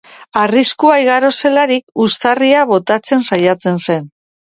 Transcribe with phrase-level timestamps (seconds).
[0.43, 4.15] Arriskua igaro zelarik, uztarria botatzen saiatzen zen.